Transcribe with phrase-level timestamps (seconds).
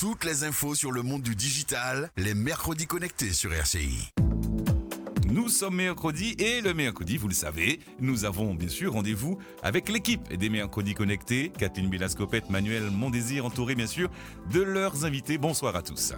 [0.00, 4.08] Toutes les infos sur le monde du digital, les mercredis connectés sur RCI.
[5.26, 9.90] Nous sommes mercredi et le mercredi, vous le savez, nous avons bien sûr rendez-vous avec
[9.90, 11.52] l'équipe des mercredis connectés.
[11.58, 14.08] Kathleen Bilascopette, Manuel Mondésir, entouré bien sûr
[14.50, 15.36] de leurs invités.
[15.36, 16.14] Bonsoir à tous.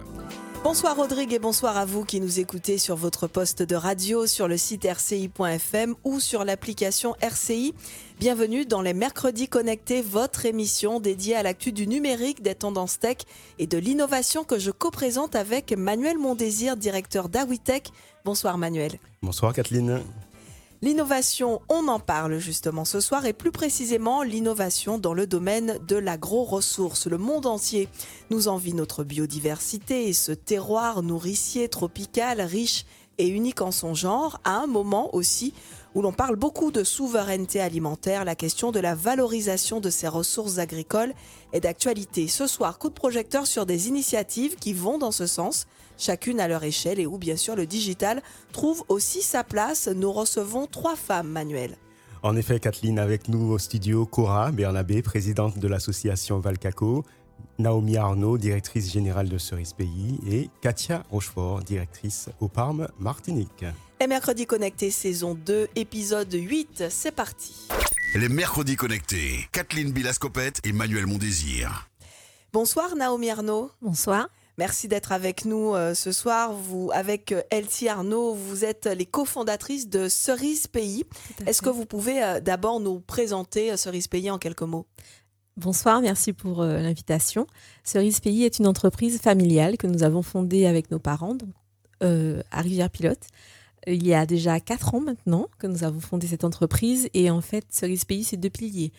[0.63, 4.47] Bonsoir Rodrigue et bonsoir à vous qui nous écoutez sur votre poste de radio, sur
[4.47, 7.73] le site rci.fm ou sur l'application RCI.
[8.19, 13.17] Bienvenue dans les Mercredis Connectés, votre émission dédiée à l'actu du numérique, des tendances tech
[13.59, 17.89] et de l'innovation que je co-présente avec Manuel Mondésir, directeur d'Awitech.
[18.23, 18.99] Bonsoir Manuel.
[19.21, 20.01] Bonsoir Kathleen.
[20.81, 25.95] L'innovation, on en parle justement ce soir et plus précisément l'innovation dans le domaine de
[25.95, 27.07] l'agro-ressource.
[27.07, 27.89] Le monde entier
[28.29, 32.85] nous envie notre biodiversité et ce terroir nourricier tropical riche
[33.17, 35.53] et unique en son genre à un moment aussi
[35.95, 40.57] où l'on parle beaucoup de souveraineté alimentaire, la question de la valorisation de ces ressources
[40.57, 41.13] agricoles
[41.51, 42.27] est d'actualité.
[42.27, 46.47] Ce soir, coup de projecteur sur des initiatives qui vont dans ce sens, chacune à
[46.47, 48.21] leur échelle et où bien sûr le digital
[48.51, 49.87] trouve aussi sa place.
[49.87, 51.77] Nous recevons trois femmes, Manuel.
[52.23, 57.03] En effet, Kathleen, avec nous au studio, Cora Bernabé, présidente de l'association Valcaco,
[57.59, 63.65] Naomi Arnaud, directrice générale de Cerise Pays, et Katia Rochefort, directrice au Parme Martinique.
[64.03, 67.69] Et mercredi connecté saison 2, épisode 8, c'est parti.
[68.15, 71.89] Les mercredis connectés, Kathleen Bilascopette et Manuel Mondésir.
[72.51, 73.71] Bonsoir Naomi Arnaud.
[73.81, 74.27] Bonsoir.
[74.57, 76.51] Merci d'être avec nous euh, ce soir.
[76.51, 81.05] Vous, avec euh, Elsie Arnaud, vous êtes les cofondatrices de Cerise Pays.
[81.47, 84.85] Est-ce que vous pouvez euh, d'abord nous présenter Cerise Pays en quelques mots?
[85.55, 87.47] Bonsoir, merci pour l'invitation.
[87.85, 91.53] Cerise Pays est une entreprise familiale que nous avons fondée avec nos parents donc,
[92.01, 93.29] à Rivière-Pilote.
[93.87, 97.41] Il y a déjà quatre ans maintenant que nous avons fondé cette entreprise et en
[97.41, 98.91] fait, Cerise Pays, c'est deux piliers.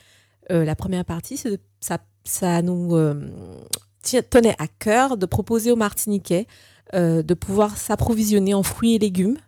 [0.51, 1.43] la première partie,
[1.81, 2.97] ça, nous
[4.31, 6.47] tenait à cœur de proposer aux Martiniquais
[6.93, 9.39] euh, de pouvoir s'approvisionner en fruits et légumes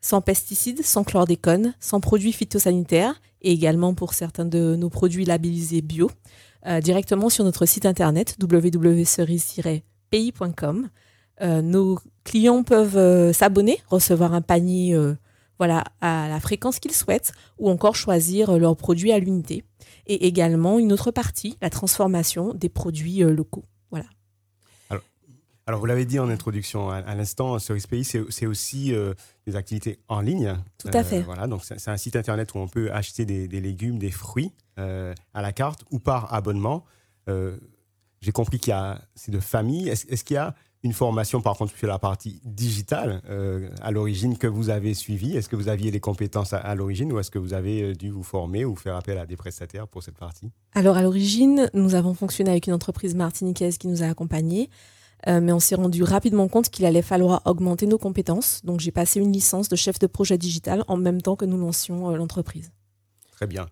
[0.00, 5.82] sans pesticides, sans chlordécone, sans produits phytosanitaires et également pour certains de nos produits labellisés
[5.82, 6.10] bio
[6.66, 10.88] euh, directement sur notre site internet www.cerise-pays.com.
[11.40, 14.96] Euh, nos clients peuvent s'abonner, recevoir un panier
[15.58, 19.64] voilà, à la fréquence qu'ils souhaitent ou encore choisir leurs produits à l'unité.
[20.06, 23.64] Et également une autre partie, la transformation des produits locaux.
[25.70, 29.14] Alors, vous l'avez dit en introduction à, l'instant, Cerise Pays, c'est aussi euh,
[29.46, 30.56] des activités en ligne.
[30.78, 31.20] Tout à fait.
[31.20, 34.50] Euh, voilà, donc c'est un site internet où on peut acheter des, légumes, des fruits
[34.80, 36.84] euh, à la carte ou par abonnement.
[38.20, 39.88] J'ai compris qu'il y a c'est de famille.
[39.88, 43.20] Est-ce qu'il y a une formation, par contre, sur la partie digitale
[43.82, 47.18] à l'origine que vous avez suivie Est-ce que vous aviez les compétences à, l'origine ou
[47.18, 50.16] est-ce que vous avez dû vous former ou faire appel à des prestataires pour cette
[50.16, 50.50] partie?
[50.72, 54.70] Alors, à l'origine, nous avons fonctionné avec une entreprise martiniquaise qui nous a accompagnés.
[55.28, 58.64] Euh, mais on s'est rendu rapidement compte qu'il allait falloir augmenter nos compétences.
[58.64, 61.58] Donc j'ai passé une licence de chef de projet digital en même temps que nous
[61.58, 62.70] lancions euh, l'entreprise.
[63.32, 63.66] Très bien.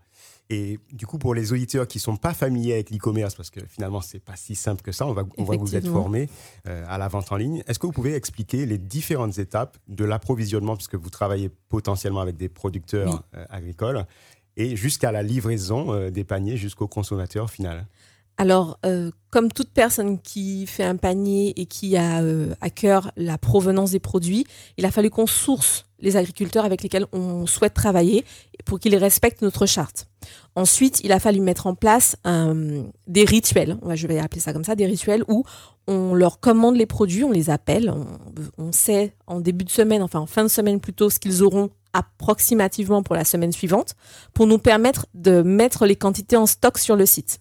[0.51, 3.61] Et du coup, pour les auditeurs qui ne sont pas familiers avec l'e-commerce, parce que
[3.69, 6.29] finalement, ce n'est pas si simple que ça, on va, on va vous être formé
[6.67, 7.63] euh, à la vente en ligne.
[7.67, 12.37] Est-ce que vous pouvez expliquer les différentes étapes de l'approvisionnement, puisque vous travaillez potentiellement avec
[12.37, 14.07] des producteurs agricoles,
[14.57, 17.87] et jusqu'à la livraison des paniers jusqu'au consommateur final?
[18.39, 23.11] Alors, euh, comme toute personne qui fait un panier et qui a euh, à cœur
[23.17, 27.75] la provenance des produits, il a fallu qu'on source les agriculteurs avec lesquels on souhaite
[27.75, 28.25] travailler
[28.65, 30.07] pour qu'ils respectent notre charte.
[30.55, 32.17] Ensuite, il a fallu mettre en place
[33.07, 35.45] des rituels, je vais appeler ça comme ça, des rituels où
[35.87, 37.93] on leur commande les produits, on les appelle,
[38.59, 41.71] on sait en début de semaine, enfin en fin de semaine plutôt, ce qu'ils auront
[41.95, 43.95] approximativement pour la semaine suivante,
[44.35, 47.41] pour nous permettre de mettre les quantités en stock sur le site.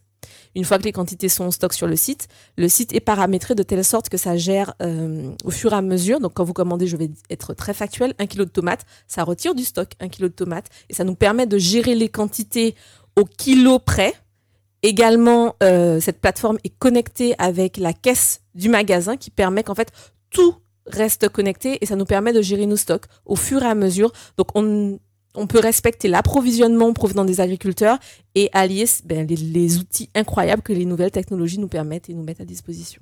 [0.57, 3.53] Une fois que les quantités sont en stock sur le site, le site est paramétré
[3.53, 6.19] de telle sorte que ça gère euh, au fur et à mesure.
[6.19, 9.53] Donc quand vous commandez, je vais être très factuel, un kilo de tomates, ça retire
[9.53, 12.73] du stock un kilo de tomates et ça nous permet de gérer les quantités
[13.15, 14.15] au kilo près.
[14.81, 19.91] Également, euh, cette plateforme est connectée avec la caisse du magasin qui permet qu'en fait
[20.31, 20.55] tout
[20.87, 24.11] reste connecté et ça nous permet de gérer nos stocks au fur et à mesure.
[24.37, 24.97] Donc on
[25.37, 27.99] on peut respecter l'approvisionnement provenant des agriculteurs
[28.35, 32.41] et allier ben, les, outils incroyables que les nouvelles technologies nous permettent et nous mettent
[32.41, 33.01] à disposition.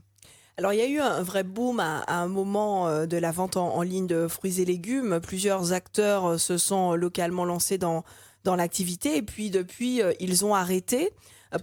[0.58, 3.58] Alors il y a eu un vrai boom à, un moment euh, de la vente
[3.58, 5.20] en, ligne de fruits et légumes.
[5.22, 8.04] Plusieurs acteurs euh, se sont localement lancés dans,
[8.44, 11.12] dans l'activité et puis depuis euh, ils ont arrêté.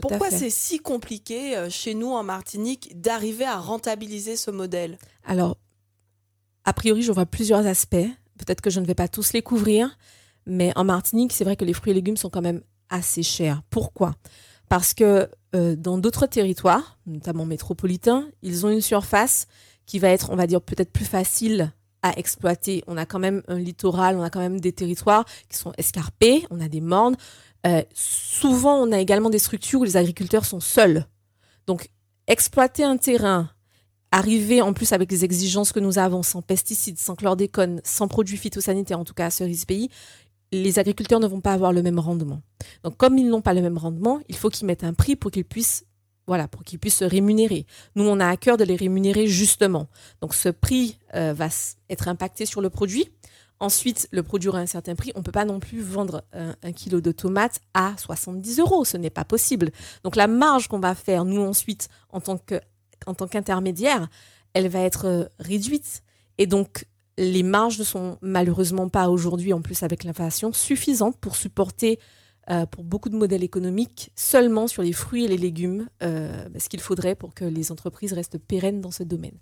[0.01, 4.97] Pourquoi c'est si compliqué chez nous en Martinique d'arriver à rentabiliser ce modèle?
[5.27, 5.59] Alors,
[6.65, 8.09] a priori, je vois plusieurs aspects.
[8.39, 9.99] Peut-être que je ne vais pas tous les couvrir.
[10.47, 13.63] Mais en Martinique, c'est vrai que les fruits et légumes sont quand même assez chers.
[13.71, 14.15] Pourquoi?
[14.69, 19.47] Parce que euh, dans d'autres territoires, notamment métropolitains, ils ont une surface
[19.87, 21.73] qui va être, on va dire, peut-être plus facile
[22.03, 22.83] à exploiter.
[22.87, 26.47] On a quand même un littoral, on a quand même des territoires qui sont escarpés,
[26.51, 27.17] on a des mornes.
[27.67, 31.07] Euh, souvent, on a également des structures où les agriculteurs sont seuls.
[31.67, 31.91] Donc,
[32.27, 33.51] exploiter un terrain,
[34.11, 38.37] arriver en plus avec les exigences que nous avons, sans pesticides, sans chlordécone, sans produits
[38.37, 39.91] phytosanitaires, en tout cas à Cerise Pays,
[40.53, 42.43] les agriculteurs ne vont pas avoir le même rendement.
[42.85, 45.31] Donc, comme ils n'ont pas le même rendement, il faut qu'ils mettent un prix pour
[45.31, 45.85] qu'ils puissent
[46.29, 47.67] voilà, pour qu'ils puissent se rémunérer.
[47.97, 49.89] Nous, on a à cœur de les rémunérer justement.
[50.21, 51.49] Donc, ce prix euh, va
[51.91, 53.09] être impacté sur le produit.
[53.59, 55.11] Ensuite, le produit aura un certain prix.
[55.17, 58.85] On ne peut pas non plus vendre un, kilo de tomates à 70 euros.
[58.85, 59.73] Ce n'est pas possible.
[60.05, 62.39] Donc, la marge qu'on va faire, nous, ensuite, en tant
[63.27, 64.09] qu'intermédiaire,
[64.55, 66.03] elle va être euh, réduite.
[66.39, 66.87] Et donc,
[67.19, 71.99] les marges ne sont malheureusement pas aujourd'hui, en plus avec l'inflation, suffisantes pour supporter
[72.51, 76.69] euh, pour beaucoup de modèles économiques seulement sur les fruits et les légumes, euh, ce
[76.69, 79.39] qu'il faudrait pour que les entreprises restent pérennes dans ce domaine.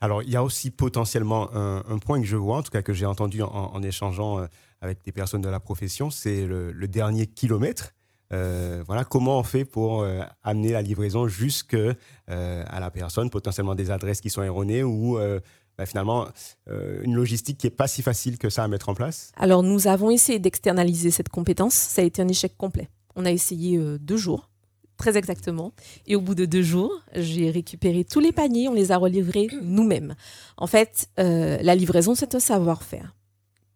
[0.00, 2.92] Alors, il y a aussi potentiellement un, point que je vois, en tout cas que
[2.92, 4.46] j'ai entendu en, échangeant euh,
[4.80, 7.94] avec des personnes de la profession, c'est le, dernier kilomètre.
[8.30, 10.06] voilà, comment on fait pour
[10.42, 11.76] amener la livraison jusque
[12.26, 15.18] à la personne, potentiellement des adresses qui sont erronées ou
[15.78, 16.26] bah, finalement
[16.68, 19.62] euh, une logistique qui n'est pas si facile que ça à mettre en place Alors
[19.62, 21.74] nous avons essayé d'externaliser cette compétence.
[21.74, 22.88] Ça a été un échec complet.
[23.16, 24.50] On a essayé euh, deux jours,
[24.96, 25.72] très exactement.
[26.06, 29.48] Et au bout de deux jours, j'ai récupéré tous les paniers, on les a relivrés
[29.62, 30.14] nous-mêmes.
[30.56, 33.14] En fait, euh, la livraison, c'est un savoir-faire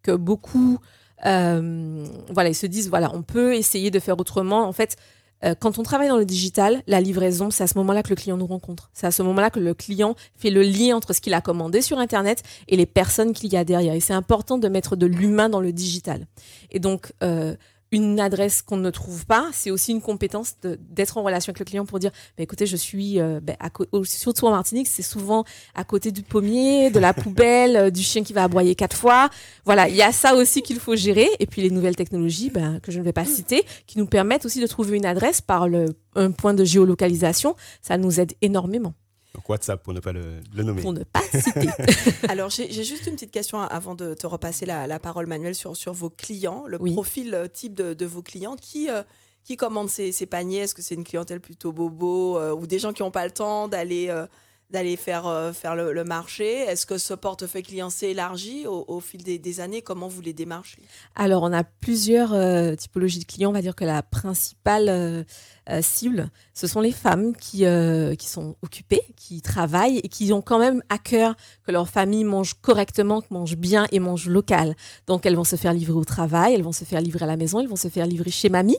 [0.01, 0.79] que beaucoup...
[1.21, 4.65] voilà, ils se disent, voilà, on peut essayer de faire autrement.
[4.65, 4.95] En fait,
[5.45, 8.15] euh, quand on travaille dans le digital, la livraison, c'est à ce moment-là que le
[8.15, 8.89] client nous rencontre.
[8.93, 11.81] C'est à ce moment-là que le client fait le lien entre ce qu'il a commandé
[11.81, 13.93] sur Internet et les personnes qu'il y a derrière.
[13.93, 16.25] Et c'est important de mettre de l'humain dans le digital.
[16.71, 17.55] Et donc, euh,
[17.91, 21.65] une adresse qu'on ne trouve pas, c'est aussi une compétence d'être en relation avec le
[21.65, 23.53] client pour dire, bah, écoutez, je suis, euh, bah,
[24.03, 25.43] surtout en Martinique, c'est souvent
[25.75, 29.29] à côté du pommier, de la poubelle, euh, du chien qui va aboyer quatre fois.
[29.65, 31.29] Voilà, il y a ça aussi qu'il faut gérer.
[31.39, 34.45] Et puis les nouvelles technologies, ben, que je ne vais pas citer, qui nous permettent
[34.45, 35.67] aussi de trouver une adresse par
[36.15, 38.93] un point de géolocalisation, ça nous aide énormément.
[39.35, 40.81] Donc WhatsApp pour ne pas le, nommer.
[40.81, 41.69] Pour ne pas citer.
[42.29, 45.93] Alors j'ai juste une petite question avant de te repasser la, parole Manuel sur, sur
[45.93, 49.03] vos clients, le profil euh, type de, vos clients qui, euh,
[49.43, 50.59] qui commandent ces, paniers?
[50.59, 53.31] Est-ce que c'est une clientèle plutôt bobo euh, ou des gens qui n'ont pas le
[53.31, 54.09] temps d'aller
[54.69, 56.45] d'aller faire, euh, faire le, marché?
[56.45, 59.81] Est-ce que ce portefeuille client s'est élargi au, fil des, années?
[59.81, 60.81] Comment vous les démarchez?
[61.15, 63.49] Alors, on a plusieurs euh, typologies de clients.
[63.49, 65.25] On va dire que la principale
[65.69, 67.65] euh, cible, ce sont les femmes qui,
[68.17, 71.35] qui sont occupées, qui travaillent et qui ont quand même à cœur
[71.65, 74.75] que leur famille mange correctement, mange bien et mange local.
[75.07, 77.37] Donc, elles vont se faire livrer au travail, elles vont se faire livrer à la
[77.37, 78.77] maison, elles vont se faire livrer chez mamie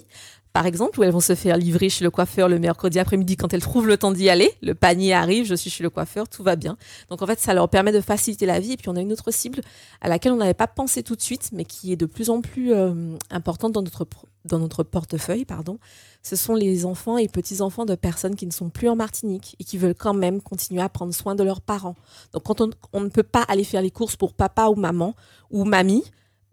[0.53, 3.55] par exemple, où elles vont se faire livrer chez le coiffeur le mercredi après-midi quand
[3.55, 4.51] elles trouvent le temps d'y aller.
[4.63, 6.77] Le panier arrive, je suis chez le coiffeur, tout va bien.
[7.09, 8.73] Donc en fait, ça leur permet de faciliter la vie.
[8.73, 9.61] Et puis on a une autre cible
[10.01, 12.41] à laquelle on n'avait pas pensé tout de suite, mais qui est de plus en
[12.41, 14.05] plus euh, importante dans notre,
[14.45, 15.45] dans notre portefeuille.
[15.45, 15.79] Pardon.
[16.23, 19.65] Ce sont les enfants et petits-enfants de personnes qui ne sont plus en Martinique et
[19.65, 21.97] qui veulent quand même continuer à prendre soin de leurs parents.
[22.33, 22.61] Donc quand
[22.93, 25.15] on, ne peut pas aller faire les courses pour papa ou maman
[25.51, 26.05] ou mamie,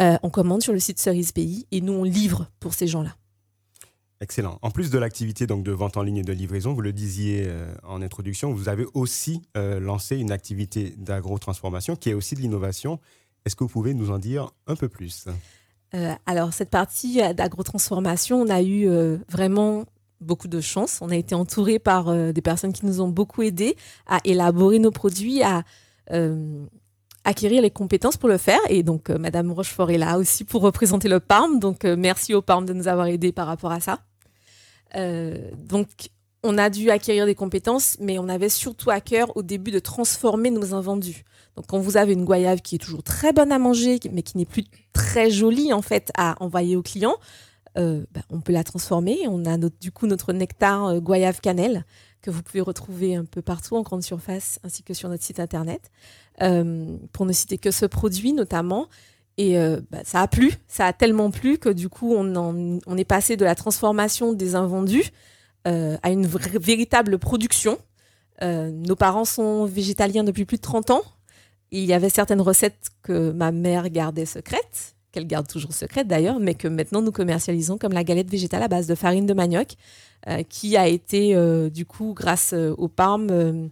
[0.01, 3.15] euh, on commande sur le site Cerise Pays et nous on livre pour ces gens-là.
[4.19, 4.57] Excellent.
[4.63, 7.43] En plus de l'activité donc de vente en ligne et de livraison, vous le disiez
[7.45, 12.41] euh, en introduction, vous avez aussi euh, lancé une activité d'agro-transformation qui est aussi de
[12.41, 12.99] l'innovation.
[13.45, 15.27] Est-ce que vous pouvez nous en dire un peu plus?
[15.93, 18.89] Euh, Alors cette partie d'agro-transformation, on a eu
[19.29, 19.85] vraiment
[20.21, 20.99] beaucoup de chance.
[21.01, 23.75] On a été entouré par des personnes qui nous ont beaucoup aidés
[24.07, 25.63] à élaborer nos produits, à
[27.23, 28.59] acquérir les compétences pour le faire.
[28.69, 31.59] Et donc, Madame Rochefort est là aussi pour représenter le PARM.
[31.59, 33.99] Donc, merci au PARM de nous avoir aidés par rapport à ça.
[34.95, 35.87] Euh, donc,
[36.47, 39.79] on a dû acquérir des compétences, mais on avait surtout à cœur au début de
[39.79, 41.23] transformer nos invendus.
[41.55, 44.37] Donc, quand vous avez une goyave qui est toujours très bonne à manger, mais qui
[44.37, 44.63] n'est plus
[44.93, 47.17] très jolie en fait à envoyer aux clients,
[47.77, 49.19] euh, bah, on peut la transformer.
[49.27, 51.85] On a du coup notre nectar euh, goyave cannelle
[52.21, 55.39] que vous pouvez retrouver un peu partout en grande surface ainsi que sur notre site
[55.39, 55.91] internet.
[57.11, 58.87] pour ne citer que ce produit notamment,
[59.37, 63.05] et euh, bah, ça a plu, ça a tellement plu que du coup, on, est
[63.05, 65.11] passé de la transformation des invendus euh,
[66.01, 67.77] à une véritable production.
[68.41, 71.01] Euh, nos parents sont végétaliens depuis plus de 30 ans.
[71.71, 76.39] il y avait certaines recettes que ma mère gardait secrètes, qu'elle garde toujours secrètes d'ailleurs,
[76.39, 79.75] mais que maintenant nous commercialisons comme la galette végétale à base de farine de manioc,
[80.49, 81.35] qui a été
[81.69, 83.69] du coup, grâce au Parme,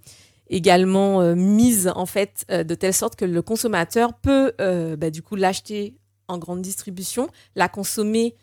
[0.49, 5.09] également euh, mise en fait euh, de telle sorte que le consommateur peut euh, bah,
[5.09, 5.95] du coup l'acheter
[6.27, 8.35] en grande distribution, la consommer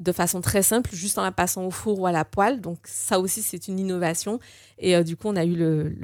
[0.00, 2.60] de façon très simple, juste en la passant au four ou à la poêle.
[2.60, 4.40] Donc ça aussi, c'est une innovation.
[4.78, 5.94] Et euh, du coup, on a eu le,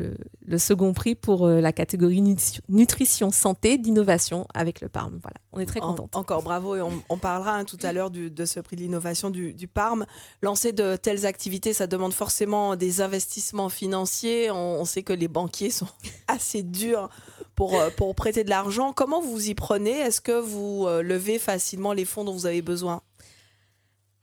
[0.46, 2.22] le, second prix pour euh, la catégorie
[2.68, 5.18] nutrition santé d'innovation avec le Parme.
[5.22, 6.10] Voilà, on est très contents.
[6.12, 9.54] encore bravo et on, parlera hein, tout à l'heure de ce prix de l'innovation du,
[9.54, 10.04] du, Parme.
[10.42, 14.50] Lancer de telles activités, ça demande forcément des investissements financiers.
[14.50, 15.88] On, on sait que les banquiers sont
[16.28, 17.08] assez durs
[17.54, 18.92] pour, euh, pour prêter de l'argent.
[18.92, 19.98] Comment vous y prenez?
[19.98, 23.00] Est-ce que vous levez facilement les fonds dont vous avez besoin?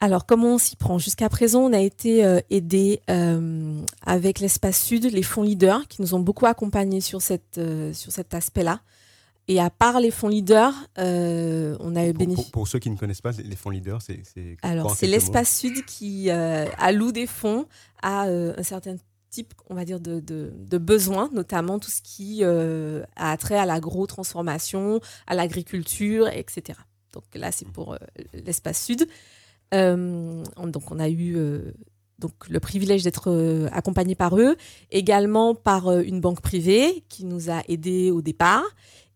[0.03, 0.97] Alors, comment on s'y prend?
[0.97, 6.01] Jusqu'à présent, on a été euh, aidé euh, avec l'Espace Sud, les fonds leaders, qui
[6.01, 8.81] nous ont beaucoup accompagnés sur, cette, euh, sur cet aspect-là.
[9.47, 12.51] Et à part les fonds leaders, on a bénéficié.
[12.51, 14.21] Pour, ceux qui ne connaissent pas, les fonds leaders, c'est.
[14.61, 17.65] Alors, c'est l'Espace Sud qui alloue des fonds
[18.01, 18.97] à un certain
[19.29, 24.99] type, on va dire, de, de, besoins, notamment tout ce qui a trait à l'agro-transformation,
[25.27, 26.77] à l'agriculture, etc.
[27.13, 27.97] Donc là, c'est pour
[28.33, 29.07] l'Espace Sud.
[29.73, 31.71] Euh, donc on a eu euh,
[32.19, 34.55] donc le privilège d'être euh, accompagné par eux,
[34.91, 38.63] également par une banque privée qui nous a aidés au départ,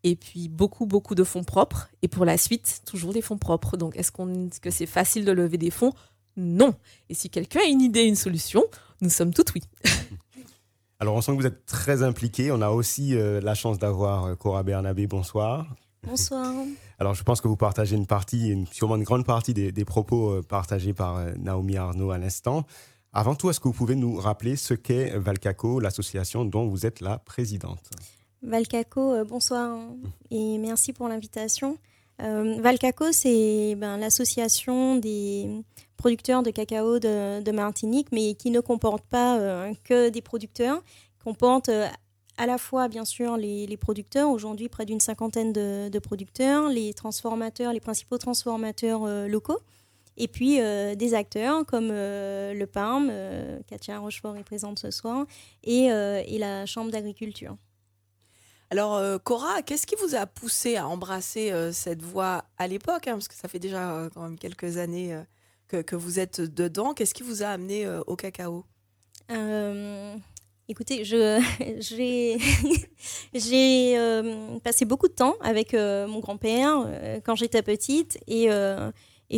[0.03, 3.77] et puis beaucoup beaucoup de fonds propres, et pour la suite toujours des fonds propres.
[3.77, 5.93] Donc est-ce qu'on que c'est facile de lever des fonds?
[6.35, 6.75] Non.
[7.09, 8.63] Et si quelqu'un a une idée, une solution,
[9.01, 9.61] nous sommes tout oui.
[10.99, 12.51] Alors on sent que vous êtes très impliqué.
[12.51, 15.05] On a aussi la chance d'avoir Cora Bernabé.
[15.05, 15.75] Bonsoir.
[16.01, 16.53] Bonsoir.
[16.99, 20.41] Alors, je pense que vous partagez une partie, sûrement une grande partie des, propos euh,
[20.41, 22.65] partagés par euh, Naomi Arnaud à l'instant.
[23.13, 27.01] Avant tout, est-ce que vous pouvez nous rappeler ce qu'est Valcaco, l'association dont vous êtes
[27.01, 27.91] la présidente?
[28.41, 29.77] Valcaco, euh, bonsoir
[30.31, 31.77] et merci pour l'invitation.
[32.19, 35.63] Valcaco, c'est ben, l'association des
[35.97, 40.81] producteurs de cacao de, Martinique, mais qui ne comporte pas que des producteurs,
[41.23, 41.69] comporte
[42.37, 47.73] à la fois, bien sûr, les, producteurs, aujourd'hui près d'une cinquantaine de, producteurs, les transformateurs,
[47.73, 49.59] les principaux transformateurs euh, locaux,
[50.17, 53.11] et puis euh, des acteurs comme euh, le PARM,
[53.67, 55.25] Katia Rochefort est présente ce soir,
[55.63, 55.89] et,
[56.37, 57.57] la Chambre d'agriculture.
[58.69, 63.29] Alors, Cora, qu'est-ce qui vous a poussé à embrasser cette voie à l'époque hein, Parce
[63.29, 65.17] que ça fait déjà quand même quelques années
[65.69, 66.93] que, que, vous êtes dedans.
[66.93, 68.65] Qu'est-ce qui vous a amené au cacao?
[70.69, 72.37] Écoutez, j'ai
[73.97, 78.49] euh, passé beaucoup de temps avec euh, mon grand-père euh, quand j'étais petite et,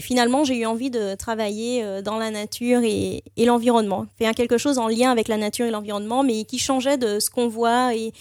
[0.01, 4.07] finalement j'ai eu envie de travailler dans la nature et, et l'environnement.
[4.17, 7.29] Faire quelque chose en lien avec la nature et l'environnement, mais qui changeait de ce
[7.29, 8.11] qu'on voit et,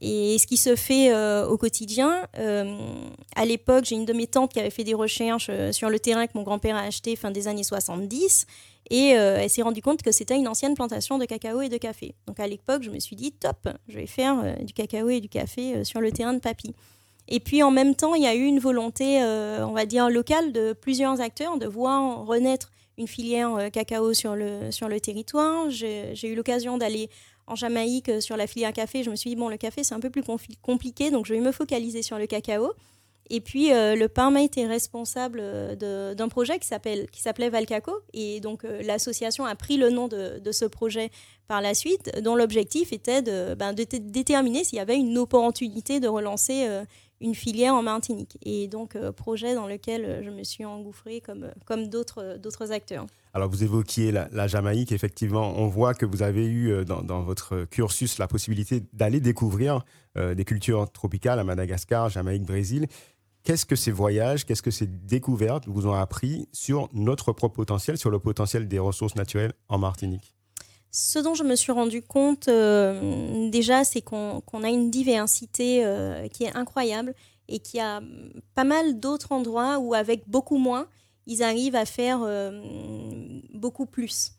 [0.00, 2.26] et ce qui se fait au quotidien.
[2.34, 6.26] à l'époque, j'ai une de mes tantes qui avait fait des recherches sur le terrain
[6.26, 8.46] que mon grand-père a acheté fin des années 70
[8.90, 11.76] et euh, elle s'est rendue compte que c'était une ancienne plantation de cacao et de
[11.76, 12.14] café.
[12.26, 15.20] Donc à l'époque, je me suis dit, top, je vais faire euh, du cacao et
[15.20, 16.74] du café euh, sur le terrain de papy.
[17.28, 20.52] Et puis en même temps, il y a eu une volonté, on va dire, locale
[20.52, 25.70] de plusieurs acteurs de voir renaître une filière cacao sur le, sur le territoire.
[25.70, 27.08] J'ai eu l'occasion d'aller
[27.46, 29.02] en Jamaïque sur la filière café.
[29.02, 30.24] Je me suis dit, bon, le café, c'est un peu plus
[30.62, 32.72] compliqué, donc je vais me focaliser sur le cacao.
[33.30, 37.92] Et puis, euh, le Parma était responsable euh, d'un projet qui s'appelait Valcaco.
[38.12, 41.10] Et donc, euh, l'association a pris le nom de, ce projet
[41.48, 46.08] par la suite, dont l'objectif était de, ben, déterminer s'il y avait une opportunité de
[46.08, 46.68] relancer
[47.24, 48.38] une filière en Martinique.
[48.42, 53.06] Et donc, projet dans lequel je me suis engouffrée comme, comme d'autres acteurs.
[53.32, 54.92] Alors, vous évoquiez la, Jamaïque.
[54.92, 59.84] Effectivement, on voit que vous avez eu dans, dans votre cursus la possibilité d'aller découvrir
[60.16, 62.86] des cultures tropicales à Madagascar, Jamaïque, Brésil.
[63.44, 67.98] Qu'est-ce que ces voyages, qu'est-ce que ces découvertes vous ont appris sur notre propre potentiel,
[67.98, 70.34] sur le potentiel des ressources naturelles en Martinique?
[70.96, 76.28] Ce dont je me suis rendu compte euh, déjà, c'est qu'on a une diversité euh,
[76.28, 77.16] qui est incroyable
[77.48, 78.00] et qu'il y a
[78.54, 80.86] pas mal d'autres endroits où, avec beaucoup moins,
[81.26, 82.62] ils arrivent à faire euh,
[83.52, 84.34] beaucoup plus.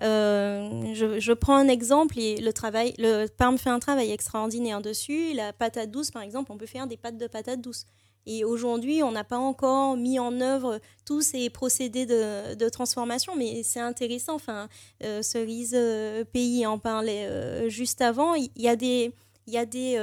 [0.00, 5.32] Je, prends un exemple et le travail, le Parme fait un travail extraordinaire dessus.
[5.32, 7.86] La patate douce, par exemple, on peut faire des pâtes de patates douces.
[8.26, 13.62] Et aujourd'hui, on n'a pas encore mis en œuvre tous ces procédés de, transformation, mais
[13.62, 14.34] c'est intéressant.
[14.34, 14.68] Enfin,
[15.02, 18.34] euh, Cerise euh, Pays en parlait euh, juste avant.
[18.34, 19.12] Il y a des,
[19.46, 19.96] y a des,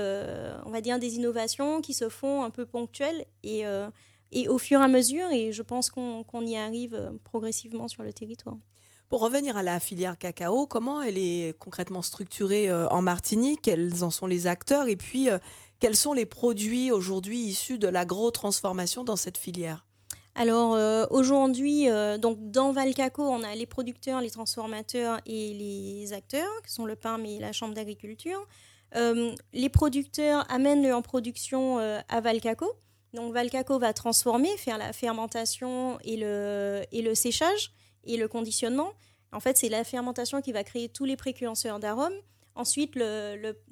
[0.65, 3.63] on va dire, des innovations qui se font un peu ponctuelles et,
[4.31, 5.29] et au fur et à mesure.
[5.31, 8.57] Et je pense qu'on y arrive progressivement sur le territoire.
[9.09, 13.62] Pour revenir à la filière cacao, comment elle est concrètement structurée en Martinique?
[13.62, 14.89] Quels en sont les acteurs?
[14.89, 15.29] Et puis,
[15.79, 19.86] quels sont les produits aujourd'hui issus de l'agro-transformation dans cette filière?
[20.36, 26.13] Alors euh, aujourd'hui, euh, donc dans Valcaco, on a les producteurs, les transformateurs et les
[26.13, 28.48] acteurs, qui sont le PARM et la Chambre d'agriculture.
[28.96, 32.72] Euh, les producteurs amènent leur production à Valcaco
[33.13, 37.72] Donc Valcaco va transformer, faire la fermentation et le, et le séchage
[38.05, 38.93] et le conditionnement.
[39.34, 42.15] En fait, c'est la fermentation qui va créer tous les précurseurs d'arômes.
[42.57, 42.97] Ensuite,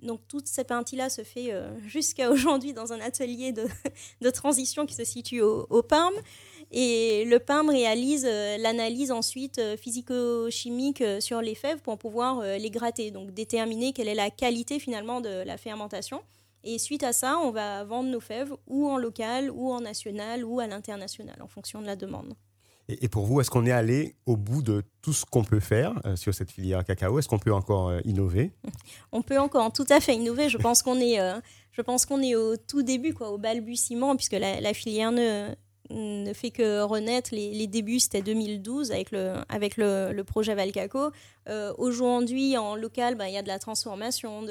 [0.03, 3.51] donc toute cette partie-là se fait euh, jusqu'à aujourd'hui dans un atelier
[4.21, 6.13] de, transition qui se situe au, au Parme.
[6.71, 12.69] Et le PAM réalise euh, l'analyse ensuite euh, physico-chimique sur les fèves pour pouvoir les
[12.69, 16.21] gratter, donc déterminer quelle est la qualité finalement de la fermentation.
[16.63, 20.43] Et suite à ça, on va vendre nos fèves ou en local, ou en national,
[20.43, 22.35] ou à l'international, en fonction de la demande.
[22.87, 25.93] Et, pour vous, est-ce qu'on est allé au bout de tout ce qu'on peut faire
[26.05, 27.17] euh, sur cette filière cacao?
[27.17, 28.51] Est-ce qu'on peut encore euh, innover?
[29.11, 30.49] On peut encore tout à fait innover.
[30.49, 31.39] Je pense qu'on est, euh,
[31.77, 35.55] est au tout début, quoi, au balbutiement, puisque la filière ne,
[35.89, 37.29] ne fait que renaître.
[37.33, 41.11] Les, débuts, c'était 2012 avec le, avec le, projet Valcaco.
[41.47, 44.43] Euh, aujourd'hui, en local, ben, il y a de la transformation.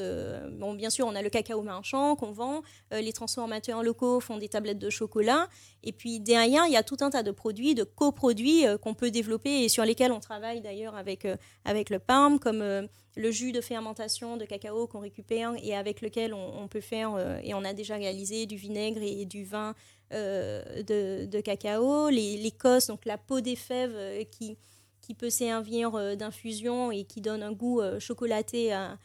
[0.53, 2.63] Bon, bien sûr, on a le cacao marchand qu'on vend.
[2.93, 5.49] Euh, les transformateurs locaux font des tablettes de chocolat.
[5.83, 8.95] Et puis derrière, il y a tout un tas de produits, de coproduits euh, qu'on
[8.95, 11.27] peut développer et sur lesquels on travaille d'ailleurs avec,
[11.65, 16.35] avec le PARM, comme le jus de fermentation de cacao qu'on récupère et avec lequel
[16.35, 19.75] on, peut faire, et on a déjà réalisé du vinaigre et du vin
[20.13, 24.57] euh, de, cacao, l'écosse, donc la peau des fèves euh, qui,
[25.01, 28.99] qui peut servir euh, d'infusion et qui donne un goût chocolaté à,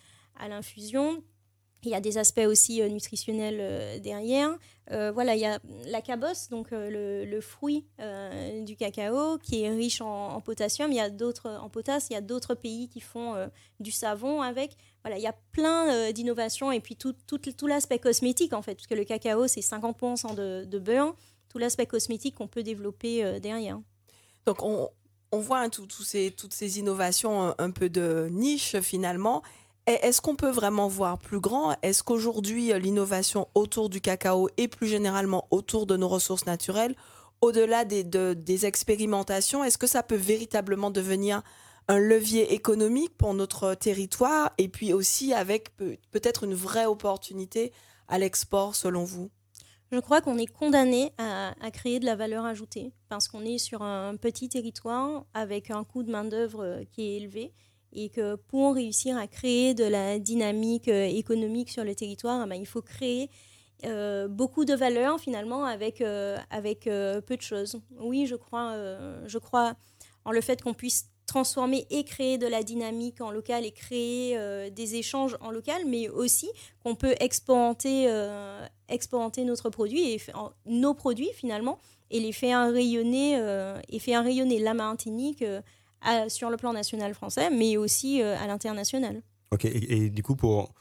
[0.48, 1.24] l'infusion.
[1.84, 4.58] Il y a des aspects aussi nutritionnels derrière.
[4.89, 7.86] voilà, il y a la cabosse, donc le, fruit
[8.65, 10.91] du cacao, qui est riche en, potassium.
[10.91, 12.08] Il y a d'autres en potasse.
[12.10, 14.75] Il y a d'autres pays qui font du savon avec.
[15.03, 17.15] Voilà, il y a plein euh, d'innovations et puis tout,
[17.68, 21.15] l'aspect cosmétique en fait, puisque le cacao c'est 50% de, de, beurre,
[21.48, 23.79] tout l'aspect cosmétique qu'on peut développer euh, derrière.
[24.46, 24.89] Donc on,
[25.32, 29.41] voit hein, toutes ces innovations un, peu de niche finalement.
[29.86, 31.75] Est-ce qu'on peut vraiment voir plus grand?
[31.82, 36.96] Est-ce qu'aujourd'hui euh, l'innovation autour du cacao et plus généralement autour de nos ressources naturelles,
[37.41, 41.41] au-delà des expérimentations, est-ce que ça peut véritablement devenir
[41.89, 45.75] un levier économique pour notre territoire et puis aussi avec
[46.12, 47.74] peut-être une vraie opportunité
[48.08, 49.31] à l'export selon vous?
[49.91, 53.82] Je crois qu'on est condamné à, créer de la valeur ajoutée parce qu'on est sur
[53.82, 57.54] un petit territoire avec un coût de main-d'œuvre euh, qui est élevé
[57.91, 62.49] et que pour réussir à créer de la dynamique euh, économique sur le territoire, eh
[62.49, 63.32] ben, il faut créer
[63.86, 66.02] euh, beaucoup de valeur finalement avec,
[66.52, 67.82] avec peu de choses.
[67.97, 68.75] Oui, je crois,
[69.25, 69.73] je crois
[70.23, 74.38] en le fait qu'on puisse transformer et créer de la dynamique en local et créer
[74.38, 76.50] euh, des échanges en local, mais aussi
[76.84, 78.65] qu'on peut exporter, euh,
[79.46, 80.22] notre produit et
[80.65, 85.44] nos produits finalement et les faire rayonner euh, et faire rayonner la Martinique
[86.28, 89.22] sur le plan national français, mais aussi à l'international.
[89.52, 90.74] Ok, et, du coup, pour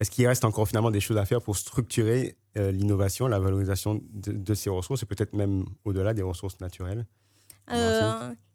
[0.00, 4.32] est-ce qu'il reste encore finalement des choses à faire pour structurer l'innovation, la valorisation de,
[4.32, 7.06] de ces ressources et peut-être même au-delà des ressources naturelles?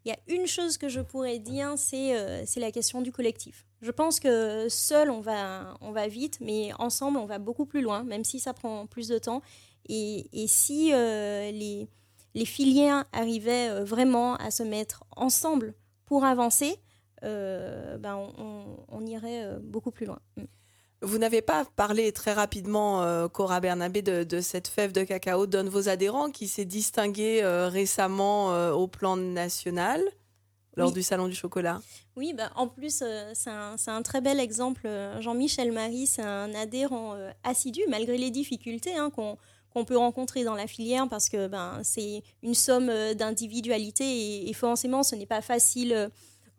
[0.06, 3.66] Il y a une chose que je pourrais dire, euh, c'est la question du collectif.
[3.82, 7.82] Je pense que seul, on va, on va vite, mais ensemble, on va beaucoup plus
[7.82, 9.42] loin, même si ça prend plus de temps.
[9.88, 15.74] Et, si euh, les, filières arrivaient euh, vraiment à se mettre ensemble
[16.06, 16.78] pour avancer,
[17.22, 20.20] ben on, on, irait beaucoup plus loin.
[20.38, 20.44] Mm.
[21.02, 25.64] Vous n'avez pas parlé très rapidement, euh, Cora Bernabé, de, cette fève de cacao d'un
[25.64, 30.04] de vos adhérents qui s'est distingué euh, récemment euh, au plan national
[30.76, 31.82] lors du Salon du chocolat.
[32.16, 34.90] Oui, bah, en plus, c'est un, très bel exemple.
[35.20, 40.68] Jean-Michel Marie, c'est un adhérent assidu, malgré les difficultés hein, qu'on peut rencontrer dans la
[40.68, 46.10] filière, parce que ben, c'est une somme d'individualité et, et, forcément, ce n'est pas facile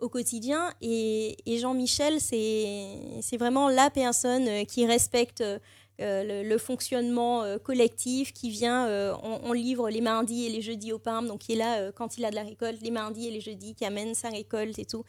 [0.00, 0.72] au quotidien.
[0.80, 8.50] Et, Jean-Michel, c'est vraiment la personne euh, qui respecte euh, le, fonctionnement euh, collectif, qui
[8.50, 8.88] vient,
[9.22, 12.24] on, livre les mardis et les jeudis au PARM, donc qui est là quand il
[12.24, 15.04] a de la récolte, les mardis et les jeudis, qui amène sa récolte et tout,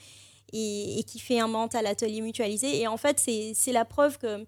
[0.54, 2.82] et, qui fait un mental à l'atelier mutualisé.
[2.82, 4.46] Et en fait, c'est la preuve que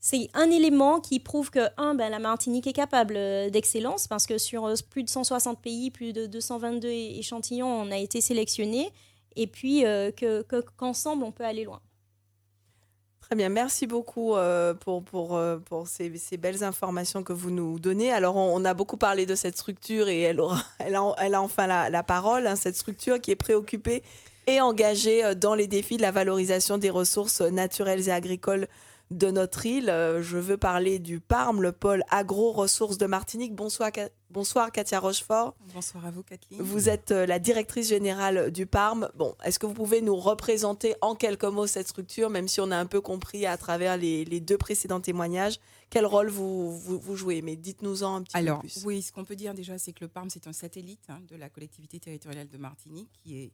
[0.00, 3.14] c'est un élément qui prouve que, un, ben, la Martinique est capable
[3.50, 8.20] d'excellence, parce que sur plus de 160 pays, plus de 222 échantillons, on a été
[8.20, 8.92] sélectionné
[9.36, 10.10] et puis euh,
[10.76, 11.80] qu'ensemble, on peut aller loin.
[13.20, 17.50] Très bien, merci beaucoup euh, pour, pour, euh, pour ces, ces, belles informations que vous
[17.50, 18.12] nous donnez.
[18.12, 21.88] Alors, on, a beaucoup parlé de cette structure et elle, aura, elle a enfin la,
[21.88, 24.02] la parole, hein, cette structure qui est préoccupée
[24.46, 28.68] et engagée dans les défis de la valorisation des ressources naturelles et agricoles
[29.10, 29.90] de notre île.
[29.90, 33.54] Euh, Je veux parler du PARM, le pôle agro-ressources de Martinique.
[33.54, 33.90] Bonsoir,
[34.30, 35.54] bonsoir Katia Rochefort.
[35.74, 36.60] Bonsoir à vous, Kathleen.
[36.60, 39.08] Vous êtes euh, la directrice générale du PARM.
[39.14, 42.70] Bon, est-ce que vous pouvez nous représenter en quelques mots cette structure, même si on
[42.70, 45.58] a un peu compris à travers les, les deux précédents témoignages
[45.90, 47.40] quel rôle vous, vous, vous jouez?
[47.40, 48.82] Mais dites-nous-en un petit Alors, peu plus.
[48.84, 51.36] oui, ce qu'on peut dire déjà, c'est que le PARM, c'est un satellite hein, de
[51.36, 53.52] la collectivité territoriale de Martinique qui est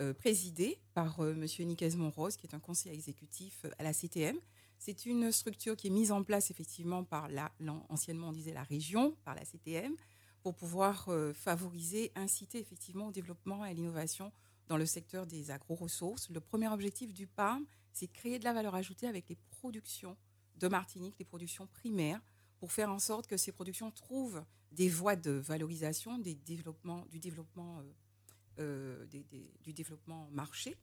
[0.00, 1.46] euh, présidé par euh, M.
[1.68, 4.36] Nicaise Monrose, qui est un conseiller exécutif à la CTM.
[4.84, 7.52] C'est une structure qui est mise en place effectivement par la,
[7.88, 9.94] anciennement on disait la région, par la CTM,
[10.42, 14.32] pour pouvoir euh, favoriser, inciter effectivement au développement et à l'innovation
[14.66, 16.30] dans le secteur des agro-ressources.
[16.30, 20.16] Le premier objectif du PARM, c'est créer de la valeur ajoutée avec les productions
[20.56, 22.20] de Martinique, les productions primaires,
[22.58, 24.42] pour faire en sorte que ces productions trouvent
[24.72, 27.92] des voies de valorisation du développement, euh,
[28.58, 29.06] euh,
[29.60, 30.76] du développement marché,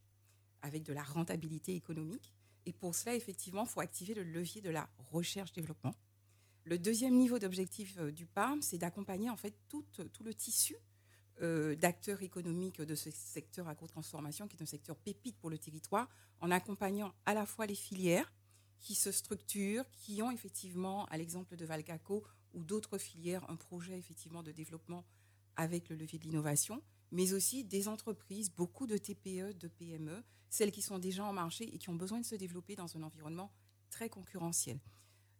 [0.62, 2.33] avec de la rentabilité économique.
[2.69, 5.95] Et pour cela, effectivement, il faut activer le levier de la recherche-développement.
[6.65, 10.75] Le deuxième niveau d'objectif euh, du PARM, c'est d'accompagner en fait tout, tout le tissu
[11.41, 16.08] euh, d'acteurs économiques de ce secteur agro-transformation, qui est un secteur pépite pour le territoire,
[16.41, 18.32] en accompagnant à la fois les filières
[18.79, 23.97] qui se structurent, qui ont effectivement, à l'exemple de Valcaco ou d'autres filières, un projet
[23.97, 25.05] effectivement de développement
[25.55, 30.71] avec le levier de l'innovation, mais aussi des entreprises, beaucoup de TPE, de PME, celles
[30.71, 33.51] qui sont déjà en marché et qui ont besoin de se développer dans un environnement
[33.89, 34.79] très concurrentiel.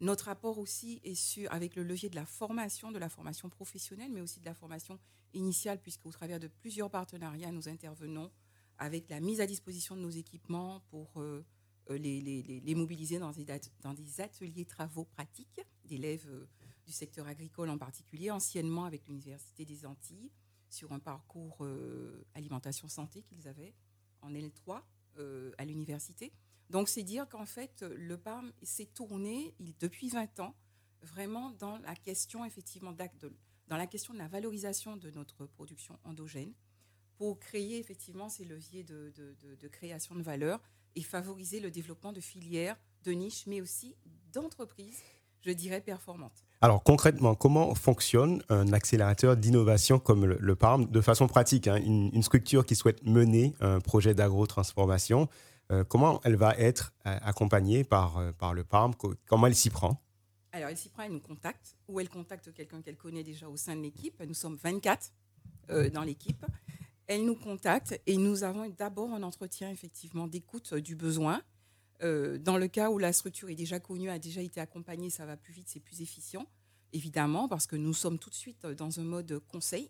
[0.02, 4.12] Notre apport aussi est sur, avec le levier de la formation, de la formation professionnelle,
[4.12, 4.98] mais aussi de la formation
[5.34, 8.32] initiale, puisqu'au travers de plusieurs partenariats, nous intervenons
[8.78, 11.44] avec la mise à disposition de nos équipements pour euh,
[11.90, 16.48] euh, les, mobiliser dans des, dat- dans des ateliers travaux pratiques d'élèves euh,
[16.86, 20.32] du secteur agricole en particulier, anciennement avec l'Université des Antilles,
[20.70, 23.74] sur un parcours euh, alimentation-santé qu'ils avaient
[24.22, 24.82] en L3
[25.18, 26.32] euh, à l'université.
[26.70, 30.56] Donc, c'est dire qu'en fait, le PARM s'est tourné depuis 20 ans
[31.02, 33.34] vraiment dans la question, effectivement, de-
[33.68, 36.54] dans la question de la valorisation de notre production endogène
[37.18, 40.62] pour créer effectivement ces leviers de création de valeur
[40.96, 43.96] et favoriser le développement de filières, de niches, mais aussi
[44.32, 45.02] d'entreprises,
[45.42, 46.44] je dirais, performantes.
[46.62, 51.78] Alors concrètement, comment fonctionne un accélérateur d'innovation comme le, le PARM de façon pratique hein,
[51.78, 55.30] une, une structure qui souhaite mener un projet d'agro-transformation,
[55.72, 59.56] euh, comment elle va être euh, accompagnée par, euh, par le PARM Co- Comment elle
[59.56, 60.02] s'y prend?
[60.52, 63.56] Alors, elle s'y prend, elle nous contacte, ou elle contacte quelqu'un qu'elle connaît déjà au
[63.56, 64.22] sein de l'équipe.
[64.28, 65.12] Nous sommes 24
[65.70, 66.44] euh, dans l'équipe.
[67.06, 71.42] Elle nous contacte et nous avons d'abord un entretien, effectivement, d'écoute du besoin.
[72.02, 75.26] Euh, dans le cas où la structure est déjà connue, a déjà été accompagnée, ça
[75.26, 76.46] va plus vite, c'est plus efficient,
[76.94, 79.90] évidemment, parce que nous sommes tout de suite dans un mode conseil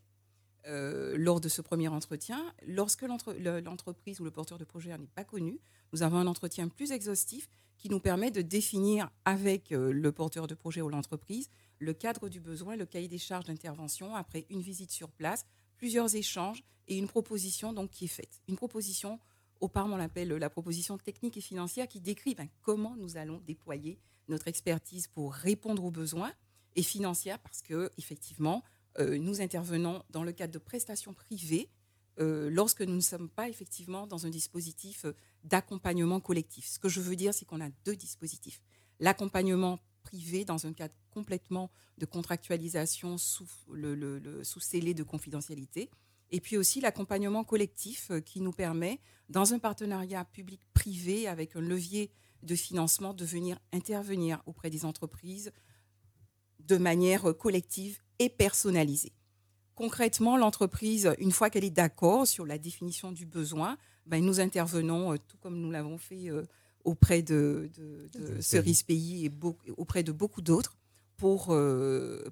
[0.67, 2.53] euh, lors de ce premier entretien.
[2.67, 5.59] Lorsque l'entre- le- l'entreprise ou le porteur de projet n'est pas connu,
[5.93, 10.47] nous avons un entretien plus exhaustif qui nous permet de définir avec euh, le porteur
[10.47, 11.49] de projet ou l'entreprise
[11.81, 15.45] le cadre du besoin, le cahier des charges d'intervention, après une visite sur place,
[15.77, 18.41] plusieurs échanges et une proposition donc qui est faite.
[18.49, 19.17] Une proposition,
[19.59, 23.41] au PARM on l'appelle la proposition technique et financière qui décrit ben, comment nous allons
[23.45, 26.31] déployer notre expertise pour répondre aux besoins
[26.75, 28.63] et financière parce que effectivement
[28.99, 31.69] euh, nous intervenons dans le cadre de prestations privées
[32.19, 36.65] euh, lorsque nous ne sommes pas effectivement dans un dispositif euh, d'accompagnement collectif.
[36.67, 38.61] Ce que je veux dire, c'est qu'on a deux dispositifs.
[38.99, 45.03] L'accompagnement privé dans un cadre complètement de contractualisation sous, le, le- le- sous scellé de
[45.03, 45.89] confidentialité.
[46.31, 51.61] Et puis aussi l'accompagnement collectif euh, qui nous permet, dans un partenariat public-privé avec un
[51.61, 52.11] levier
[52.43, 55.51] de financement, de venir intervenir auprès des entreprises
[56.59, 59.13] de manière collective et personnalisée.
[59.75, 65.13] Concrètement, l'entreprise, une fois qu'elle est d'accord sur la définition du besoin, ben, nous intervenons,
[65.13, 66.43] euh, tout comme nous l'avons fait euh,
[66.83, 70.75] auprès de, de, de Cerise Pays et beau- auprès de beaucoup d'autres,
[71.17, 71.53] pour,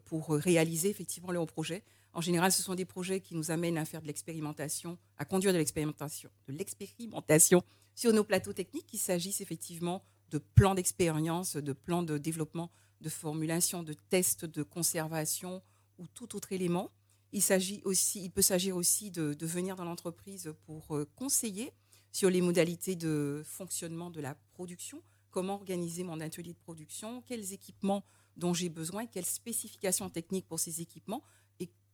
[0.06, 1.84] pour réaliser effectivement leurs projets.
[2.18, 5.54] En général, ce sont des projets qui nous amènent à faire de l'expérimentation, à conduire
[5.54, 7.62] de l'expérimentation, de l'expérimentation
[7.94, 13.10] sur nos plateaux techniques, qu'il s'agisse effectivement de plans d'expérience, de plans de développement, de
[13.10, 15.62] formulation, de tests de conservation
[16.00, 16.90] ou tout autre élément.
[17.34, 17.44] Il,
[17.84, 21.72] aussi, il peut s'agir aussi de, de venir dans l'entreprise pour euh, conseiller
[22.12, 27.54] sur les modalités de fonctionnement de la production, comment organiser mon atelier de production, quels
[27.54, 28.04] équipements
[28.38, 31.22] dont j'ai besoin, quelles spécifications techniques pour ces équipements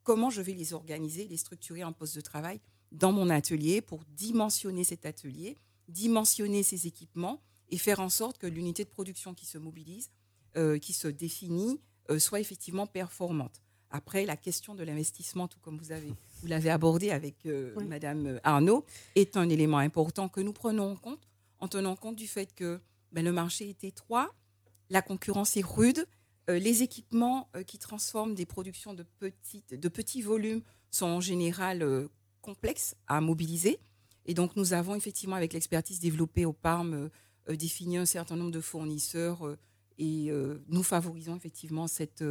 [0.04, 2.60] comment je vais les organiser, les structurer en poste de travail
[2.92, 5.56] dans mon atelier pour dimensionner cet atelier,
[5.88, 10.10] dimensionner ces équipements et faire en sorte que l'unité de production qui se mobilise,
[10.56, 13.62] euh, qui se définit, euh, soit effectivement performante.
[13.90, 17.84] Après, la question de l'investissement, tout comme vous avez, vous l'avez abordé avec euh, Oui.
[17.84, 21.28] Madame Arnaud, est un élément important que nous prenons en compte,
[21.60, 22.80] en tenant compte du fait que
[23.12, 24.34] ben, le marché est étroit,
[24.90, 26.06] la concurrence est rude,
[26.48, 31.82] les équipements euh, qui transforment des productions de, petites, de petits volumes sont en général
[31.82, 32.08] euh,
[32.42, 33.78] complexes à mobiliser.
[34.26, 37.10] Et donc, nous avons effectivement, avec l'expertise développée au PARM,
[37.46, 39.54] défini un certain nombre de fournisseurs
[39.98, 40.30] et
[40.66, 42.24] nous favorisons effectivement cette,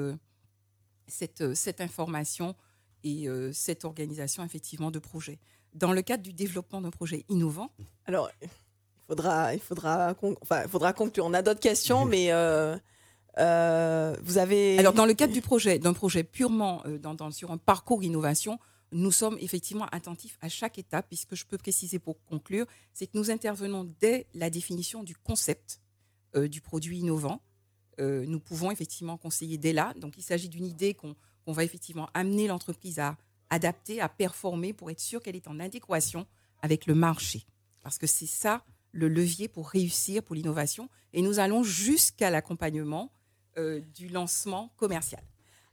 [1.05, 2.55] cette, cette information
[3.03, 5.37] et cette organisation effectivement de projets.
[5.75, 7.69] Dans le cadre du développement d'un projet innovant.
[8.05, 8.49] Alors, il
[9.07, 11.25] faudra, il faudra, enfin, il faudra conclure.
[11.25, 12.77] On a d'autres questions, mais euh,
[13.37, 14.77] vous avez.
[14.79, 18.59] Alors, dans le cadre du projet, d'un projet purement euh, sur un parcours innovation,
[18.91, 23.17] nous sommes effectivement attentifs à chaque étape, puisque je peux préciser pour conclure, c'est que
[23.17, 25.79] nous intervenons dès la définition du concept
[26.35, 27.41] euh, du produit innovant.
[27.99, 29.93] nous pouvons effectivement conseiller dès là.
[29.97, 31.15] Donc, il s'agit d'une idée qu'on
[31.53, 33.17] va effectivement amener l'entreprise à
[33.49, 36.25] adapter, à performer pour être sûr qu'elle est en adéquation
[36.61, 37.45] avec le marché.
[37.83, 40.89] Parce que c'est ça le levier pour réussir pour l'innovation.
[41.11, 43.11] Et nous allons jusqu'à l'accompagnement
[43.57, 45.21] euh, du lancement commercial.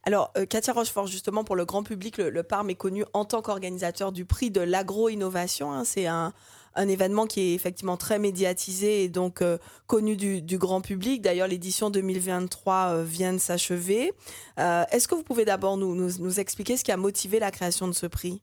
[0.02, 3.42] Alors, euh, Katia Rochefort, justement, pour le grand public, le, PARM est connu en tant
[3.42, 5.72] qu'organisateur du prix de l'agro-innovation.
[5.72, 5.84] Hein.
[5.84, 6.32] C'est un,
[6.76, 11.22] événement qui est effectivement très médiatisé et donc euh, connu du, grand public.
[11.22, 14.12] D'ailleurs, l'édition 2023 vient de s'achever.
[14.56, 18.06] Est-ce que vous pouvez d'abord nous, expliquer ce qui a motivé la création de ce
[18.06, 18.42] prix?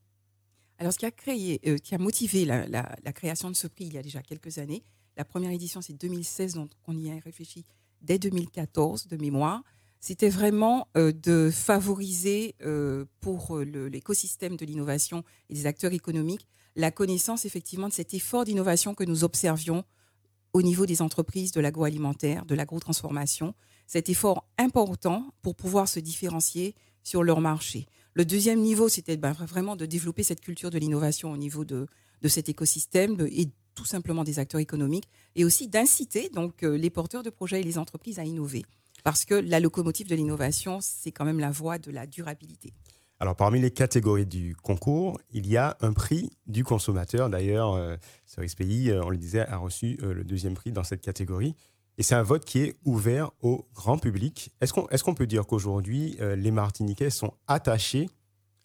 [0.80, 3.94] Alors, ce qui a, créé, qui a motivé la, la, création de ce prix il
[3.94, 4.84] y a déjà quelques années,
[5.16, 7.66] la première édition, c'est 2016, donc on y a réfléchi
[8.08, 9.64] dès 2014 de mémoire,
[10.00, 16.48] c'était vraiment euh, de favoriser euh, pour euh, l'écosystème de l'innovation et des acteurs économiques
[16.78, 19.84] la connaissance effectivement de cet effort d'innovation que nous observions
[20.54, 23.56] au niveau des entreprises de l'agroalimentaire, de l'agrotransformation,
[23.88, 27.88] cet effort important pour pouvoir se différencier sur leur marché.
[28.14, 31.88] Le deuxième niveau, c'était ben, vraiment de développer cette culture de l'innovation au niveau de,
[32.28, 37.22] cet écosystème et tout simplement des acteurs économiques et aussi d'inciter donc euh, les porteurs
[37.22, 38.66] de projets et les entreprises à innover.
[39.04, 42.74] Parce que la locomotive de l'innovation, c'est quand même la voie de la durabilité.
[43.20, 47.30] Alors, parmi les catégories du concours, il y a un prix du consommateur.
[47.30, 51.02] D'ailleurs, euh, Cerise Pays, euh, on le disait, a reçu le deuxième prix dans cette
[51.02, 51.56] catégorie.
[52.00, 54.52] Et c'est un vote qui est ouvert au grand public.
[54.60, 58.08] Est-ce qu'on est qu'on peut dire qu'aujourd'hui, les Martiniquais sont attachés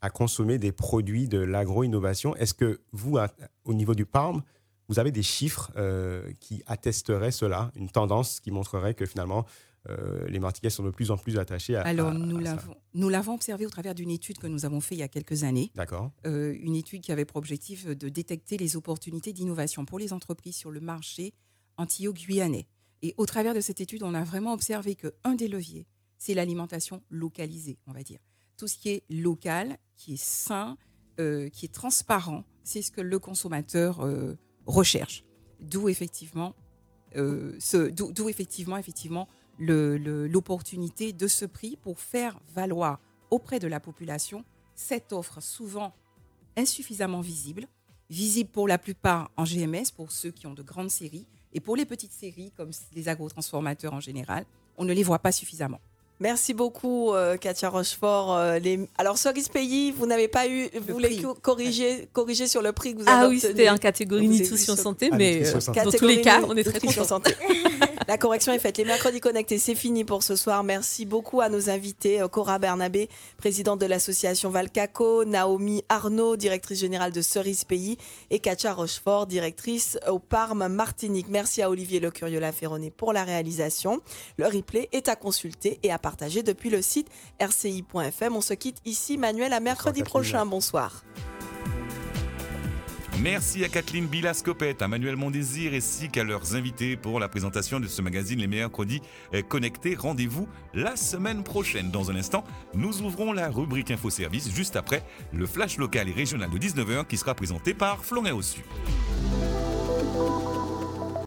[0.03, 2.37] à consommer des produits de l'agro-innovation?
[2.37, 3.17] Est-ce que vous,
[3.65, 4.43] au niveau du PARM,
[4.89, 9.47] vous avez des chiffres euh, qui attesteraient cela, une tendance qui montrerait que finalement,
[9.89, 11.83] euh, les Martiniquais sont de plus en plus attachés à.
[11.83, 15.01] Alors, nous l'avons, nous l'avons observé au travers d'une étude que nous avons faite il
[15.01, 15.73] y a quelques années.
[15.75, 16.13] D'accord.
[16.27, 20.57] Euh, une étude qui avait pour objectif de détecter les opportunités d'innovation pour les entreprises
[20.57, 21.33] sur le marché
[21.79, 22.67] antillais-guyanais.
[23.03, 25.87] Et au travers de cette étude, on a vraiment observé qu'un des leviers,
[26.19, 28.21] c'est l'alimentation localisée, on va dire.
[28.57, 30.77] Tout ce qui est local, qui est sain,
[31.17, 34.07] qui est transparent, c'est ce que le consommateur
[34.67, 35.25] recherche.
[35.61, 36.55] D'où effectivement,
[37.17, 37.59] euh,
[37.93, 44.45] d'où effectivement, effectivement l'opportunité de ce prix pour faire valoir auprès de la population
[44.75, 45.95] cette offre souvent
[46.57, 47.69] insuffisamment visible,
[48.11, 51.77] visible pour la plupart en GMS, pour ceux qui ont de grandes séries, et pour
[51.77, 54.45] les petites séries, comme les agrotransformateurs en général,
[54.77, 55.81] on ne les voit pas suffisamment.
[56.23, 58.37] Merci beaucoup, euh, Katia Rochefort.
[58.37, 58.79] Euh, les...
[58.97, 60.69] Alors, Cerise Pays, vous n'avez pas eu.
[60.87, 63.77] Vous voulez corriger, corriger sur le prix que vous ah avez Ah oui, c'était en
[63.77, 67.21] catégorie nutrition santé, mais euh, dans tous les cas, on est très contents.
[68.09, 68.79] La correction est faite.
[68.79, 70.65] Les mercredis connectés, c'est fini pour ce soir.
[70.65, 72.25] Merci beaucoup à nos invités.
[72.31, 77.99] Cora Bernabé, présidente de l'association Valcaco, Naomi Arnaud, directrice générale de Cerise Pays,
[78.31, 81.29] et Katia Rochefort, directrice au Parme Martinique.
[81.29, 84.01] Merci à Olivier Le Curieux-Laferronné pour la réalisation.
[84.37, 87.09] Le replay est à consulter et à partager depuis le site
[87.41, 88.37] rci.fm.
[88.37, 90.45] On se quitte ici, Manuel, à mercredi prochain.
[90.45, 91.05] Bonsoir.
[93.23, 97.87] Merci à Kathleen Bilascopette, à Manuel Mondésir ainsi qu'à leurs invités pour la présentation de
[97.87, 99.01] ce magazine Les Mercredis
[99.49, 99.95] Connectés.
[99.95, 101.93] Rendez-vous la semaine prochaine.
[101.93, 102.43] Dans un instant,
[102.75, 107.07] nous ouvrons la rubrique Info Service juste après le flash local et régional de 19h
[107.07, 108.65] qui sera présenté par Florent Ossu.